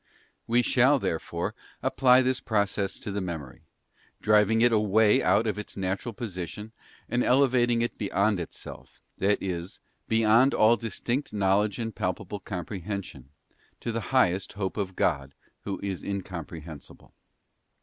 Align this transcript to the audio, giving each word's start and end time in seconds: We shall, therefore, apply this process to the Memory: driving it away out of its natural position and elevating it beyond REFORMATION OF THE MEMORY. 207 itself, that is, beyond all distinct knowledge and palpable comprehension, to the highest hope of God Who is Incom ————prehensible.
We 0.47 0.63
shall, 0.63 0.97
therefore, 0.97 1.53
apply 1.83 2.23
this 2.23 2.39
process 2.39 2.99
to 3.01 3.11
the 3.11 3.21
Memory: 3.21 3.61
driving 4.19 4.61
it 4.61 4.71
away 4.71 5.21
out 5.21 5.45
of 5.45 5.59
its 5.59 5.77
natural 5.77 6.11
position 6.11 6.71
and 7.07 7.23
elevating 7.23 7.83
it 7.83 7.99
beyond 7.99 8.39
REFORMATION 8.39 8.71
OF 8.81 8.89
THE 9.19 9.25
MEMORY. 9.27 9.37
207 9.37 9.37
itself, 9.37 9.39
that 9.39 9.55
is, 9.55 9.79
beyond 10.17 10.53
all 10.55 10.75
distinct 10.75 11.33
knowledge 11.33 11.77
and 11.77 11.93
palpable 11.93 12.39
comprehension, 12.39 13.29
to 13.79 13.91
the 13.91 14.01
highest 14.09 14.53
hope 14.53 14.77
of 14.77 14.95
God 14.95 15.35
Who 15.65 15.79
is 15.83 16.01
Incom 16.01 16.47
————prehensible. 16.47 17.11